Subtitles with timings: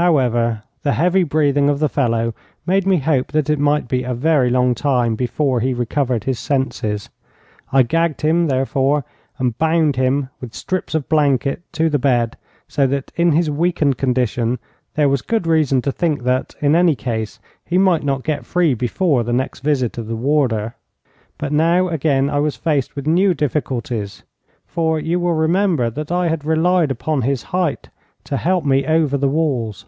[0.00, 2.32] However, the heavy breathing of the fellow
[2.64, 6.38] made me hope that it might be a very long time before he recovered his
[6.38, 7.10] senses.
[7.72, 9.04] I gagged him, therefore,
[9.38, 12.36] and bound him with strips of blanket to the bed,
[12.68, 14.60] so that in his weakened condition
[14.94, 18.74] there was good reason to think that, in any case, he might not get free
[18.74, 20.76] before the next visit of the warder.
[21.38, 24.22] But now again I was faced with new difficulties,
[24.64, 27.88] for you will remember that I had relied upon his height
[28.24, 29.86] to help me over the walls.